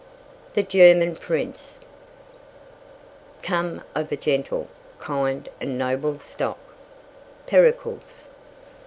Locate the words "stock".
6.21-6.57